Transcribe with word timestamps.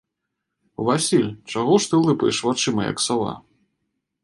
Васіль, 0.87 1.27
чаго 1.51 1.77
ж 1.85 1.93
ты 1.93 2.01
лыпаеш 2.07 2.41
вачыма, 2.49 2.83
як 2.91 3.07
сава? 3.07 3.31